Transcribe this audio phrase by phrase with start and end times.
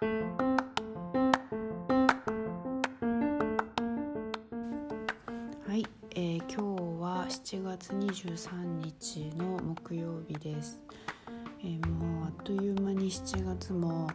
[0.00, 0.06] は
[5.74, 6.56] い、えー、今日
[7.02, 10.80] は7月23日の木曜日です、
[11.62, 14.08] えー、もうあっという間に7月も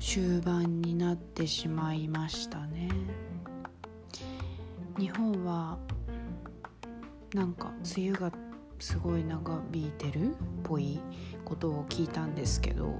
[0.00, 2.88] 終盤になってしまいましたね。
[4.98, 5.78] 日本は
[7.32, 8.32] なんか梅雨が
[8.80, 10.34] すごい長引いてるっ
[10.64, 10.98] ぽい
[11.44, 12.98] ことを聞いたんですけど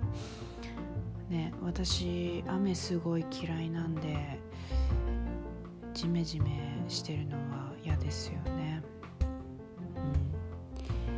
[1.29, 4.41] ね私雨すごい嫌いなんで
[5.95, 8.83] ジメジメしてるのは嫌ですよね。
[9.21, 9.25] う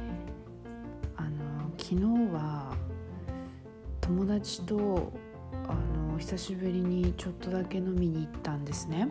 [0.03, 2.77] ん、あの昨日は
[4.01, 5.13] 友達と
[5.67, 9.09] あの久しぶりにちょっとだけ飲みに行ったんですね。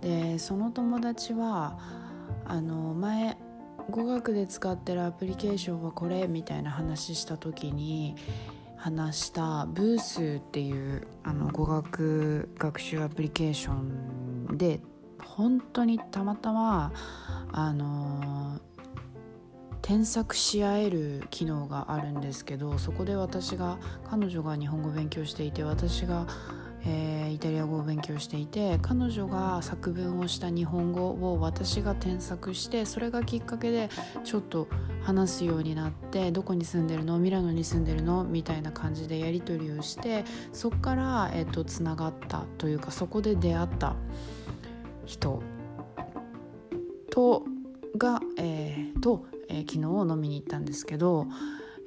[0.00, 1.78] でその友達は
[2.44, 3.36] あの前
[3.90, 8.16] 語学で使ってるアプリケーションはこれみたいな話した時に
[8.78, 14.80] 話したブースっていうあの語学学習アプリケーションで
[15.20, 16.92] 本当にたまたま
[17.52, 18.60] あの
[19.88, 23.78] 添削し合える機能があるんですけどそこで私が
[24.10, 26.26] 彼女が日本語を勉強していて私が
[26.86, 33.90] えー、イタリア語を勉強していて彼女が作文をした日本語を私が添削してそれがきっかけで
[34.22, 34.68] ちょっと
[35.02, 37.18] 話すようになってどこに住んでるの？
[37.18, 38.22] ミラノに住んでるの？
[38.22, 43.96] みたいな感じでやり取りをしてそこから、えーと、つながったというかそこで出会った
[45.04, 45.42] 人
[47.10, 47.44] と
[47.98, 51.26] が、えー、と、えー、昨日飲みに行ったんですけど、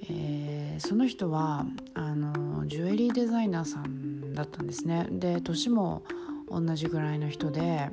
[0.10, 6.04] えー、その人はあのジュエリーデザイナーさんだったんですねで年も
[6.50, 7.90] 同じぐらいの人で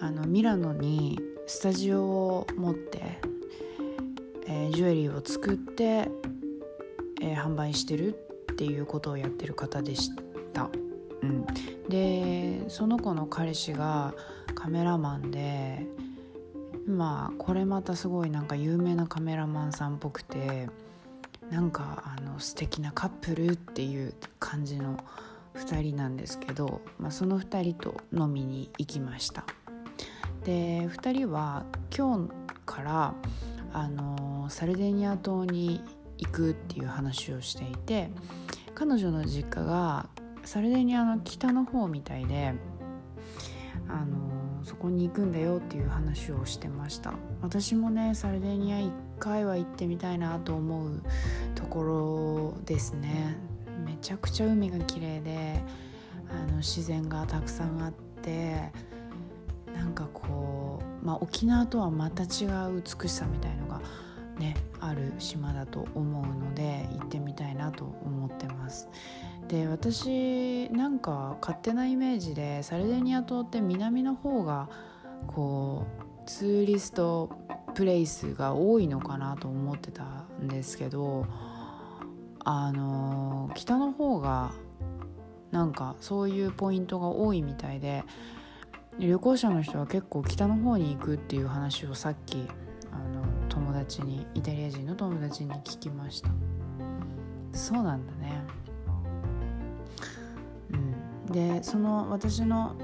[0.00, 3.20] あのミラノにスタジオを持って、
[4.46, 6.10] えー、ジュエリーを作って、
[7.20, 8.14] えー、販売してる
[8.52, 10.10] っていうことをやってる方でし
[10.52, 10.70] た。
[11.22, 11.44] うん、
[11.88, 14.14] でその子の彼氏が
[14.54, 15.86] カメラマンで
[16.90, 20.68] まあこれまたすごいなんか有名なカメラマンさんっぽくて
[21.50, 24.98] なんかあの素敵なカップルっていう感じの
[25.54, 29.44] 2人なんですけど、まあ、その2人と飲みに行きました。
[30.44, 31.64] で2人は
[31.96, 32.32] 今日
[32.64, 33.14] から
[33.72, 35.82] あのサルデニア島に
[36.18, 38.10] 行くっていう話をしていて
[38.74, 40.08] 彼女の実家が
[40.44, 42.54] サルデニアの北の方みたいで
[43.88, 44.29] あの
[44.70, 47.14] そこに行くんだよっていう話をしてました。
[47.42, 51.02] 私もねサルデニア1回は行ってみたいなと思う
[51.56, 53.36] ところですね。
[53.84, 55.60] めちゃくちゃ海が綺麗で
[56.30, 57.92] あの自然がたくさんあっ
[58.22, 58.70] て
[59.74, 63.64] なんかこう、まあ、沖縄とはまた違う美しさみたいな
[64.40, 68.88] ねある島だと思うので行ってみたいなと思ってます。
[69.46, 74.68] で私なんか勝手なイメージでサルデニア島って南の方が
[75.26, 75.86] こ
[76.24, 77.30] うツーリスト
[77.74, 80.04] プレイスが多いのかなと思ってた
[80.42, 81.26] んですけど
[82.44, 84.52] あの北の方が
[85.50, 88.04] なんかそういうポイントが多いみたいで
[88.98, 92.46] 旅行者の人は結構北の方に行くっていう話をさっき
[93.90, 96.30] 達にイタリア人の友達に聞きました。
[97.52, 98.40] そうなんだね。
[100.72, 101.32] うん。
[101.32, 102.76] でその私の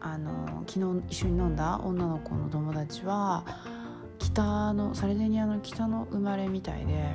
[0.00, 3.44] あの昨日一緒に飲んだ女の子の友達は
[4.18, 7.14] 北のサルデニアの北の生まれみたいで、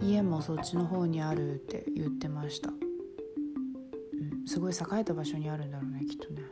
[0.00, 6.42] うん、家もそっちの方にあるって言ってました、うん、すごい栄えた場所にあるんだろうねきっとね。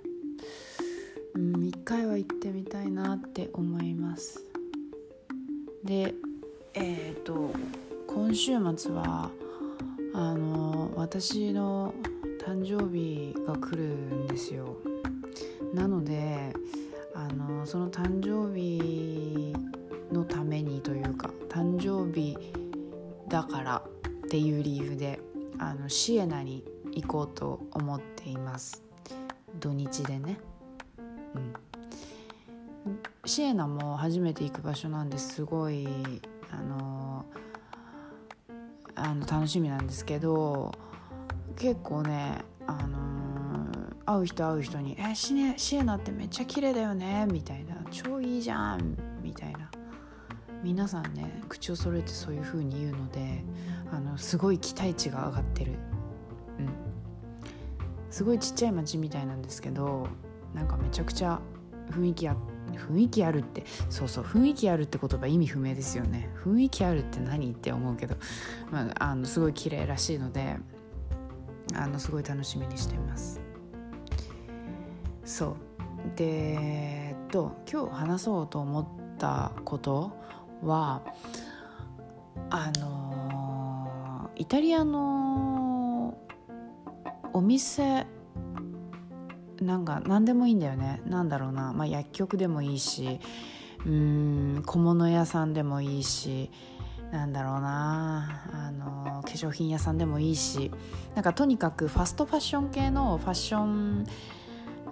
[1.36, 4.42] うん一回は行ってみたいなって思います。
[5.84, 6.14] で
[6.72, 7.50] えっ、ー、と
[8.06, 9.30] 今週末は
[10.14, 11.92] あの私の
[12.42, 14.78] 誕生日が来るんですよ。
[15.74, 16.54] なので
[17.14, 19.54] あのその誕生日
[20.10, 22.34] のためにというか誕生日
[23.28, 23.82] だから
[24.24, 25.20] っていう理由で
[25.58, 28.82] あのシエナに行こうと思っています。
[29.60, 30.38] 土日でね。
[33.24, 35.88] シエナも初めて行く場所なんですごい
[36.50, 37.24] あの
[38.94, 40.72] あの楽しみなんですけど
[41.56, 43.66] 結構ねあの、
[44.04, 49.70] 会う人会う人に「えシネシエナってめっちゃ綺麗だよね」みたいな「超いいじゃん」みたいな。
[50.62, 53.44] 皆さんね口を揃えてそういう風に言うので
[53.92, 55.72] あのすごい期待値が上がってる。
[56.58, 56.68] うん。
[58.10, 60.08] すごいちっちゃい町みたいなんですけど
[60.56, 61.40] なんかめちゃくちゃ
[61.90, 62.36] 雰囲気あ
[62.74, 66.30] 雰囲気あるってそうそう雰囲気あるって言葉意味不明ですよね。
[66.42, 68.16] 雰囲気あるって何って思うけど、
[68.72, 70.56] まあ、あのすごい綺麗らしいので
[71.74, 73.40] あのすごい楽しみにしています。
[75.24, 75.56] そう。
[76.16, 78.86] でと今日話そうと思っ
[79.18, 80.12] たこと
[80.62, 81.02] は
[82.50, 86.16] あのイタリアの
[87.32, 88.06] お店
[89.60, 91.02] なんか何でもいいんだよね。
[91.06, 93.20] 何だろうな、まあ、薬局でもいいし
[93.84, 96.50] うん小物屋さんでもいいし
[97.12, 98.44] なんだろうな。
[98.52, 100.70] あの化粧品屋さんでもいいし。
[101.14, 104.06] なんかとにかくファストファッション系のファッション、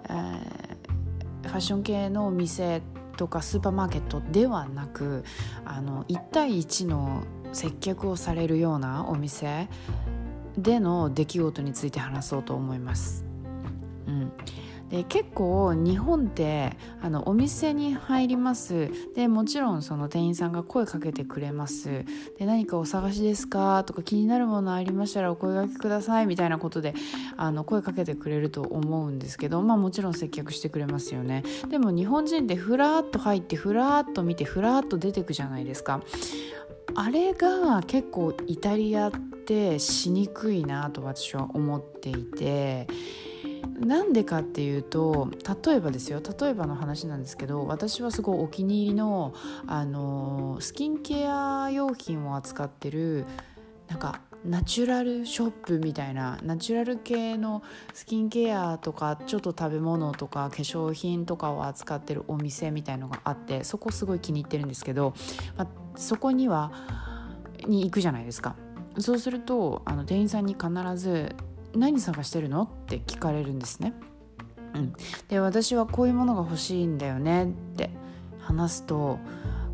[0.05, 2.81] えー、ファッション系のお店
[3.15, 5.23] とかスーパーマーケットではなく
[5.65, 7.23] あの1対1の
[7.53, 9.69] 接客をされるようなお店
[10.57, 13.24] での出来事について話そうと思います。
[14.07, 14.31] うん、
[14.89, 18.89] で結構日本ってあのお店に入ります。
[19.15, 22.05] でもちろんその店員さんが声かけてくれます。
[22.37, 23.83] で何かお探しですか？
[23.83, 26.93] とか気になるものありましたらお声がけくださいみたいなことで
[27.35, 31.43] あの声かけてくれると思うんですけどまあもちろん接客してくれますよね。
[31.69, 36.01] でも日本人ってふらっと入ってふらっと見てふらっと出てくじゃないですか。
[36.93, 42.87] あれが結構イタリアってしにくいなと私は思っていて
[43.79, 45.29] なんでかっていうと
[45.65, 49.33] 例えばですよ例えばの話なんですけど私はすごいお気に入りの
[49.67, 53.25] あのスキンケア用品を扱ってる
[53.87, 57.63] なんかナチュラルショップみたいなナチュラル系の
[57.93, 65.15] スキンケアとかちょっと食べ物とか化粧品とかを扱ってるお店みたいのがあってそこすごい気に入ってるんですけど、
[65.57, 66.71] まあ、そこには
[67.67, 68.55] に行くじゃないですか。
[68.99, 71.35] そうするとあの店員さんに必ず
[71.75, 72.63] 何探してるの？
[72.63, 73.93] って聞かれるんですね。
[74.73, 74.93] うん、
[75.29, 77.89] で私はこういうものが欲しいんだよねって
[78.39, 79.19] 話すと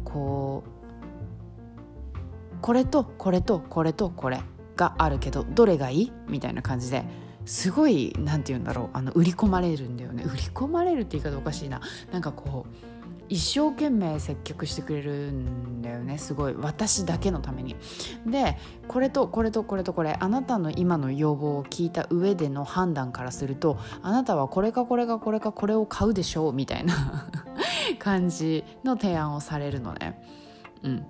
[0.04, 4.42] こうこれとこれとこれとこれ
[4.76, 6.12] があるけどどれがいい？
[6.28, 7.04] みたいな感じで
[7.46, 8.90] すごい何て言うんだろう。
[8.94, 10.24] あの売り込まれるんだよね。
[10.24, 11.82] 売り込まれるって言い方おかしいな。
[12.12, 12.91] なんかこう
[13.32, 16.18] 一生懸命接客してくれるんだよね。
[16.18, 16.54] すごい。
[16.54, 17.78] 私だけのために。
[18.26, 18.58] で
[18.90, 27.30] これとこれとこれとこれあなたの今の要望を聞いた上での判断からするとあなたはこれかこれかこれかこれを買うでしょうみたいな
[28.00, 30.22] 感じの提案をされるのね。
[30.84, 31.06] うん。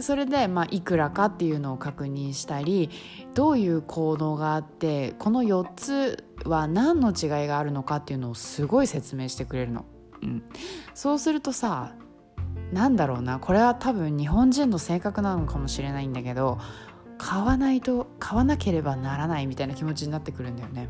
[0.00, 2.90] それで、まあ、いくらかっていうのを確認したり
[3.32, 9.84] どういう効能があってこの4つは何の違いがあるのかっていうのをすごい説明してくれるの。
[10.24, 10.42] うん、
[10.94, 11.92] そうするとさ
[12.72, 16.58] なんだろうなこれは多分日本人の性格なのかもしれないんだけど
[17.18, 20.88] 買わないと買わなければならないみたいな気持ちになってくるんだよね。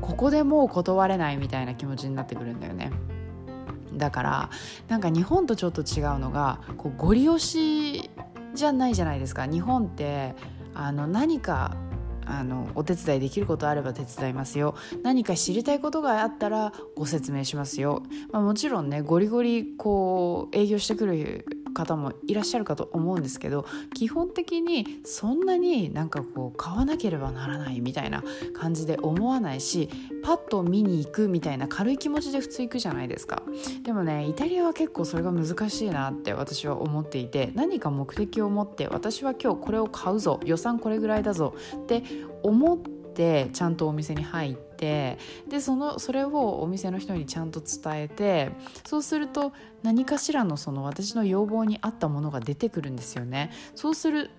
[0.00, 2.90] ここでもう断れないみたいな気持ちになってくるんだよね。
[3.92, 4.50] だから
[4.88, 8.10] なんか日本とちょっと違うのがこうご利用し
[8.54, 9.46] じゃないじゃないですか。
[9.46, 10.34] 日本って
[10.74, 11.76] あの何か
[12.28, 14.74] あのお手伝いできることあれば手伝いますよ。
[15.02, 21.46] 何か知りたいことがあったらご説明しますよ、まあ、もちろんねゴリゴリこう営業してくる
[21.78, 23.64] 方もいらっしゃるかと思うんですけど
[23.94, 29.88] 基本的にそんなになんかこう買わなければならないみたいな感じで思わないし
[30.24, 33.42] パッと見に行くみたいな軽い気持ちで普通行くじゃないですか。
[33.84, 42.02] でもねイタリアは結構それが難しいなって私は思っていて何か目的を持って私は今日これを買うぞ予算これぐらいだぞって
[42.42, 42.97] 思って
[43.52, 48.50] ちゃんとお店に入ってでそのそれをお店の人にちゃんと伝えて
[48.86, 49.52] そうすると
[49.82, 53.50] 何かしらのその私の要望に合ったものが出てくるんですよね。
[53.74, 54.30] そうする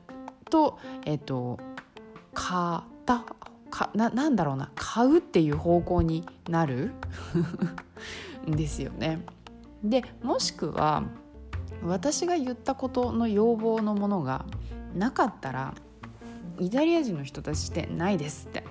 [0.50, 1.60] とえっ、と
[2.34, 3.26] 買った
[3.70, 6.92] かななんだろうな買うっていう方向になる
[8.50, 9.26] んですよね。
[9.84, 11.04] でもしくは
[11.84, 14.46] 私が言ったことの要望のものが
[14.94, 15.74] なかったら
[16.60, 18.64] イタリア人の人たちってないですって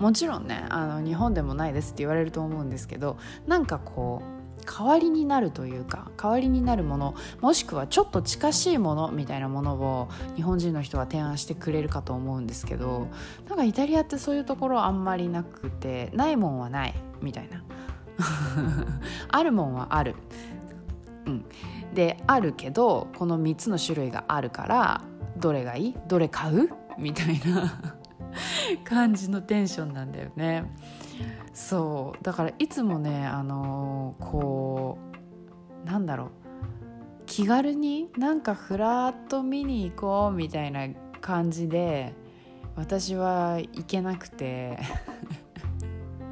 [0.00, 13.08] もちろんねあの日本でもないですって言われると思うんですけどなんかこう代わりになるというか代わりになるものもしくはちょっと近しいものみたいなものを日本人の人は提案してくれるかと思うんですけど
[13.48, 17.62] なんかイタリアってそういうところあんまりなくてないもんはないみたいな。
[19.28, 20.14] あるもんはある、
[21.24, 21.44] うん、
[21.94, 25.00] であるけどこの3つの種類があるから
[25.38, 25.96] どれがいい？
[26.06, 26.70] どれ買う？
[26.98, 27.99] みたいな。
[28.84, 30.64] 感じのテンションなんだよね。
[31.52, 32.24] そう。
[32.24, 34.98] だからいつもねあのー、こ
[35.84, 36.30] うなんだろう。
[37.26, 40.88] 気軽になんかふらっと見に行こうみたいな
[41.20, 42.12] 感じで
[42.74, 44.78] 私は行けなくて。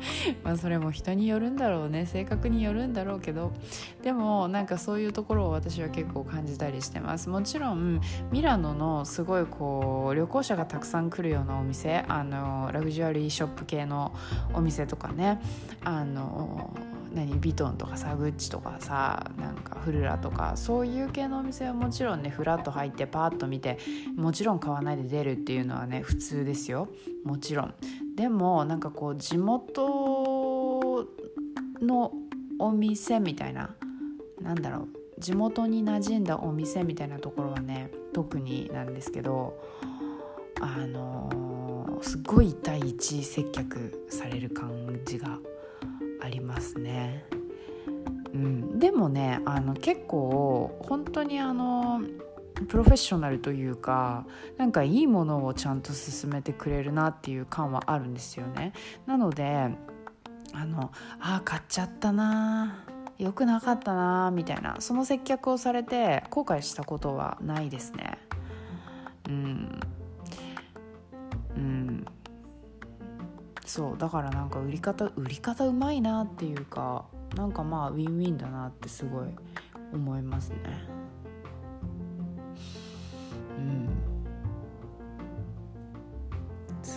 [0.45, 3.53] まあそれも人によるんだろうね性格によるんだろうけど。
[4.03, 7.29] でもなんかそういうところを私は結構感じたりしてます。
[7.29, 8.01] もちろん
[8.31, 14.13] ミラノのすごいこう旅行者がたくさん来るようなお店あのラグジュアリーショップ系の
[14.55, 15.41] お店とかね。
[15.85, 16.75] あの
[17.13, 23.79] 何ビトンとかさグッチとかさなんかフルラとかそういう系のお店はもちろんねフラッと入ってパーッと見て
[24.15, 26.89] もちろん買わないで出るっていうのはね普通ですよ。
[27.25, 27.75] もちろん。
[28.19, 31.07] でもなんかこう地元
[31.81, 32.13] の
[32.59, 33.77] お店みたいな
[34.41, 39.63] なんだろう地元に馴染んだお店みたいなところはね特になんですけど
[40.61, 45.39] あのー、すごい対一接客される感じが
[46.21, 47.25] ありますね。
[48.35, 52.01] うん、でもねあの結構本当にあの
[52.67, 58.73] プロフェッショナルというかなんかいいものをちゃんと進めてくれるなっていう感はあるんですよね。
[59.07, 59.71] なので
[60.53, 62.85] あのあ買っちゃったな
[63.19, 68.19] 良くなかったなみたいなその接客をされて後悔したことはないですね。
[69.29, 69.81] うん
[71.57, 72.05] うん
[73.67, 77.05] そうだからなんか売り方売り方うまいなっていうか
[77.37, 79.29] なんかまあウィンウィンだなってすごい
[79.93, 80.57] 思いますね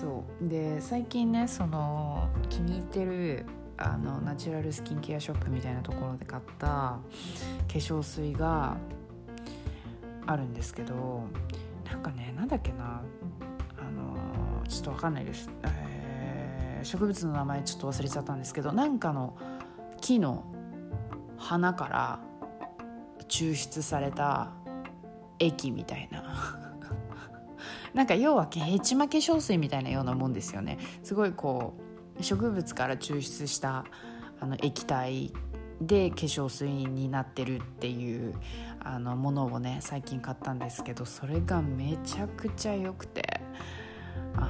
[0.02, 0.48] そう。
[0.50, 3.46] で最近ねその気に入ってる
[3.78, 7.02] あのナチュラルスキンケアショップみたいなところで買った化
[7.68, 8.78] 粧水が
[10.26, 11.24] あるんですけど
[11.86, 13.02] なんかねなんだっけな
[13.78, 16.02] あのちょっと分かんないです、えー
[16.84, 19.38] 植物の名前ちょっと忘れちゃったんですけどなんかの
[20.02, 20.44] 木の
[21.38, 22.20] 花から
[23.28, 24.52] 抽出された
[25.38, 26.61] 液みたいな。
[27.94, 30.78] なんか要はヘチマ化粧水みたいなようなもんですよね。
[31.04, 31.76] すごいこ
[32.20, 33.86] う植物から抽出した
[34.40, 35.34] あの液体
[35.82, 38.34] で化粧水になってるっていう
[38.80, 43.42] あのものをね最近買ったんですけどそれがめちゃくちゃ良くて
[44.36, 44.48] あの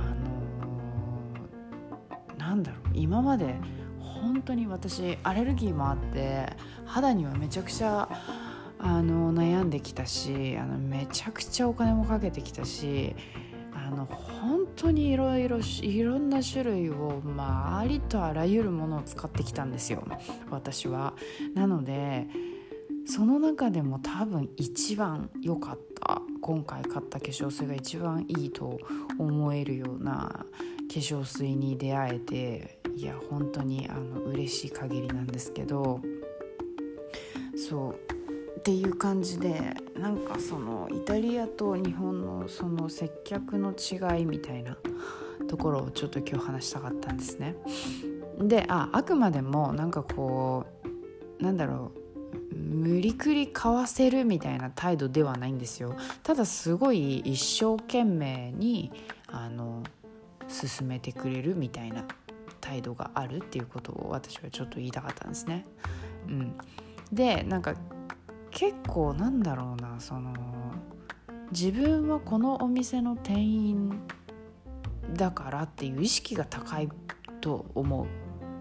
[2.38, 3.56] なんだろう今まで
[4.00, 6.48] 本当に私アレルギーもあって
[6.86, 8.08] 肌にはめちゃくちゃ
[8.84, 13.16] あの悩んできたしあのめちゃくちゃお金もかけてきたし
[13.74, 20.04] あの本当にいろいろいろんな種類を、まあ、ありとあらゆるものを使ってきたんですよ
[20.50, 21.14] 私は。
[21.54, 22.28] なので
[23.06, 28.80] その中でも多分一番良かった今回買った化粧水が一番いいと
[29.18, 30.46] 思えるような化
[30.88, 36.00] 粧水に出会えていや本当にあの嬉しい限りなんですけど
[37.56, 38.11] そう
[38.62, 44.78] っていう感じでなんかそのイタリアと日本のその接客の違いみたいな
[45.48, 47.56] ところをちょっと今日話したかったんですね。
[48.40, 50.68] でああくまでもなんかこ
[51.40, 51.92] うなんだろ
[52.52, 58.92] う無理くり買わせるみたいな態度ではないんですよただすごい一生懸命に
[59.28, 59.82] あの
[60.48, 62.06] 進めてくれるみたいな
[62.60, 65.66] 態度があるっていうことを私はちょっと言いたかったんですね。
[66.28, 66.54] うん、
[67.12, 67.76] でなんか
[68.52, 70.34] 結構なんだろうなその
[71.52, 74.02] 自分はこのお店の店員
[75.14, 76.90] だからっていう意識が高い
[77.42, 78.08] と思う。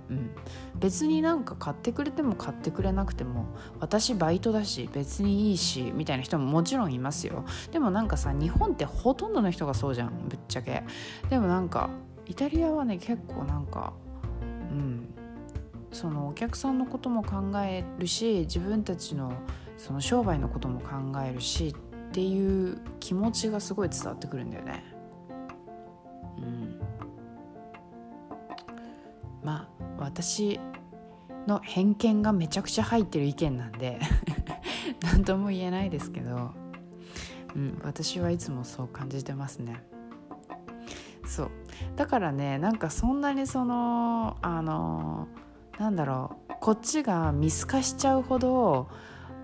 [0.09, 0.31] うん、
[0.77, 3.47] 別になんか買ってくれても買ってくれなくても
[3.79, 7.45] 私バイトだし別にいいしみたいな人ももちろんいますよ。
[7.71, 10.83] でもなんかさ日本ってほとんどの人がそうじゃんぶっちゃけ。
[11.29, 11.91] でもなんか
[12.27, 13.93] イタリアはね結構なんか
[14.73, 15.15] うん。
[15.93, 19.33] そのお客さんのことも考えるし自分たちの
[19.81, 24.85] その商売のことも考えるしっていう気持ちがすごい伝わってくるんだよね。
[26.37, 26.81] うん。
[29.43, 30.61] まあ私
[31.47, 33.99] の偏見がめちゃくちゃ入ってる意見なんで
[35.03, 36.51] 何とも言えないですけど、
[37.57, 39.83] うん、私はいつもそう感じてますね。
[41.25, 41.51] そう。
[41.97, 45.27] だからねなんかそんなにそのあの
[45.79, 48.89] なんだろうこっちが見透かしちゃうほど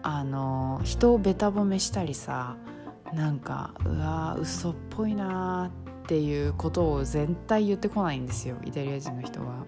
[0.09, 2.57] あの人をべた褒めしたりさ
[3.13, 5.73] なんかうわ嘘っぽいな
[6.05, 9.67] っていうことを絶対言ってこないんですよイタリア人の人は。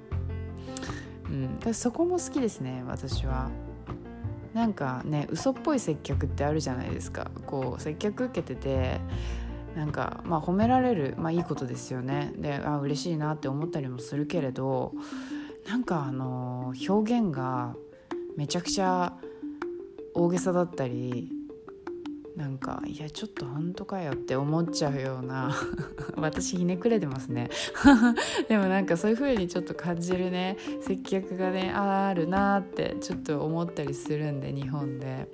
[1.24, 3.50] うん、だそこも好きですね私は。
[4.54, 7.32] なんかね嘘っぽい接客ってあるじゃないですか。
[7.44, 9.00] こう接客受けてて
[9.74, 12.32] なんかまあ褒められるまあいいことですよね。
[12.36, 14.92] であ嬉しいなって思ったりもするけれど
[15.66, 17.74] なんかあの表現が
[18.36, 19.14] めちゃくちゃ
[20.14, 21.30] 大げさだったり
[22.38, 25.52] なんかいやちょっと本当かよって思っちゃうような
[26.16, 27.50] 私ひねくれてますね
[28.48, 35.28] でもなんかそういう風にちょっと感じるね接客がねあるなってちょっと思ったりするんで日本で。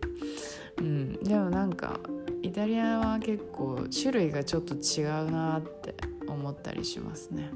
[0.78, 2.00] うん、でもなんか
[2.42, 5.94] イタリアは結構種類がちょっと違うなって
[6.26, 7.50] 思ったりしますね。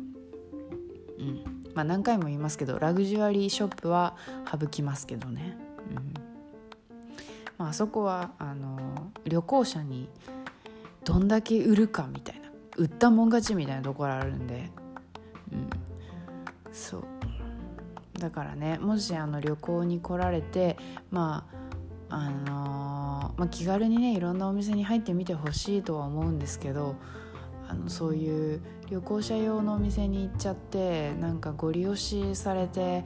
[1.18, 4.16] うんまあ、何回も言いますけどラグジュアリーショップは
[4.50, 5.67] 省きますけどね。
[7.58, 10.08] まあ、あそこはあの旅行者に
[11.04, 14.70] どんだけ売るかみたいな売ったもん勝ちみたいなところあるんで、
[15.52, 15.70] うん、
[16.72, 17.04] そう。
[18.18, 20.76] だからねもしあの旅行に来られて
[21.10, 21.46] ま
[22.10, 26.96] ああのー、まあ、気軽にねいろんなお店に入ってみてほしいとは思うんですけど
[27.68, 33.04] あのそういう旅行者用のお店に行っちゃってなんかご利用しされて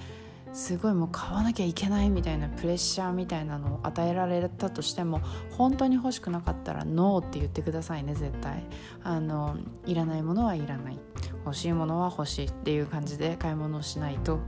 [0.53, 8.65] すごいもう買わなきゃいけないみたいなプレッシャーみたいなのを与えられたとしても本当に欲しくなかったらノーって言ってくださいね絶対。
[9.03, 9.57] あの
[9.87, 10.99] いらないものはいらない。
[11.45, 14.41] 欲しいものは欲しいっていう感じで買い物をしないと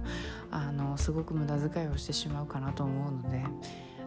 [0.50, 3.44] あのすごく無駄遣いをしてしまうかなと思うので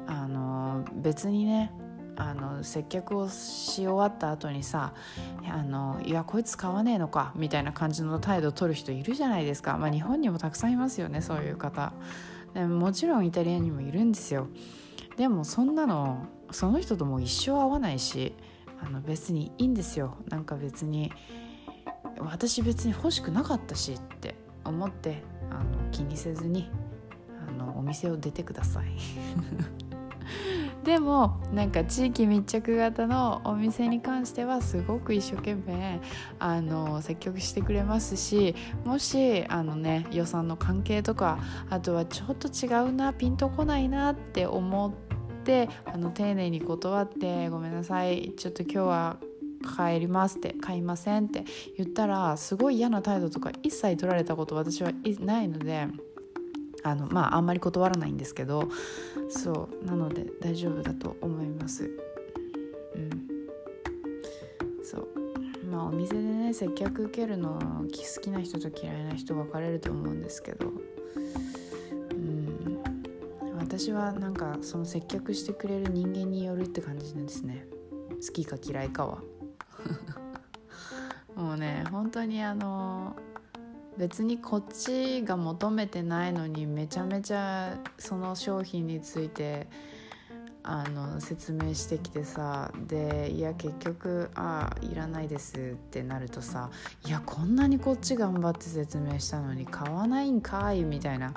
[0.05, 1.71] あの別にね
[2.19, 4.93] あの接客をし終わった後にさ
[5.47, 11.93] あのいやこいつ買わねえのかみたいな感じの態度を取る人いるじゃないですか、まあ、日本にもたくさんいますよねそういう方。
[12.53, 14.47] でももちろんイタリアにもいるんですよ。
[15.15, 18.33] でもそんなのその人とも一生会わないし
[18.81, 20.17] あの別にいいんですよ。
[20.27, 21.11] なんか別に
[22.19, 25.21] 私別に欲しくなかったしって思って
[25.51, 26.69] あの気にせずに
[27.47, 28.87] あのお店を出てください。
[30.87, 35.99] でもなんか地域密着型のお店に関してはすごく一生懸命
[36.39, 41.39] あの積極してくれますしもしあのね予算の関係とか
[41.69, 49.17] あとはちょっと違うなピンとこないなって思ってあの丁寧に断ってごめんなさいちょっと今日は
[49.77, 51.43] 帰りますって買いませんって
[51.75, 55.89] 言ったらすごい嫌な態度とか一切取られたこと私はないので。
[56.83, 58.69] あのまああんまり断らないんですけど
[59.29, 61.89] そうなので大丈夫だと思います。
[62.95, 63.27] うん。
[64.83, 65.07] そう。
[65.69, 70.71] まあお店でね接客受けるの好きな人と嫌いな人分かれると思うんですけど。
[72.11, 72.81] うん。
[73.57, 77.65] 私はなんかその接客してくれる人間によるって感じなんですね。
[78.25, 79.19] 好きか嫌いかは。
[81.35, 83.15] もうね本当にあの
[83.97, 89.67] 別にこっちが求めてないのにめちゃめちゃその商品について
[90.63, 96.69] あの説明してきてさでいや結局ああいらないですってなるとさ
[97.05, 101.33] いやこんなにこっち頑張って説明したのに買わないんかいみたいな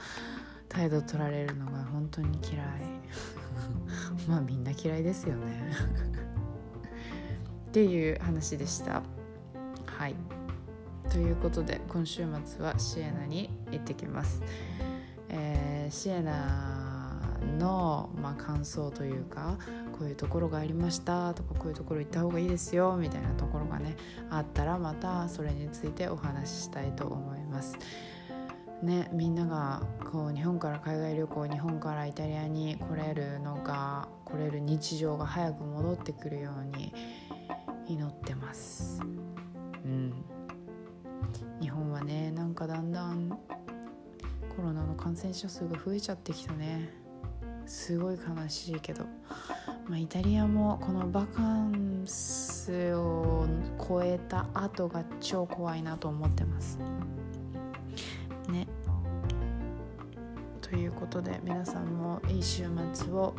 [0.68, 2.64] 態度取られるのが本当に嫌い。
[4.29, 5.73] まあみんな嫌いですよね。
[7.68, 9.03] っていう話でした。
[9.87, 10.14] はい
[11.11, 14.42] ということで今週末はシエナに行ってきます、
[15.29, 17.20] えー、シエナ
[17.59, 19.59] の、まあ、感想というか
[19.99, 23.96] こういうところがありましたとかこういうところ行った方がいいですよみたいなところがね
[24.31, 27.77] あったらまたそれについてお話ししたいと思います。
[28.83, 36.94] ね、みんながこう日本から海外旅行日本からイタリアに来れるのが来れる日常が早く戻ってくるように
[37.87, 39.03] 祈ってます。
[42.61, 43.31] かだんだん
[44.55, 46.90] コロナの感染者数が増えちゃってきたね。
[47.64, 49.05] すごい悲しいけど、
[49.88, 53.46] まあ、イタリアもこのバカンスを
[53.79, 56.79] 超えた後が超怖いなと思ってます。
[58.51, 58.66] ね。
[60.61, 63.35] ということで皆さんもいい週末を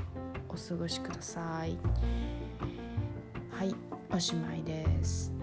[0.49, 1.77] お過ごしください。
[3.51, 3.75] はい
[4.11, 5.40] おしまいです。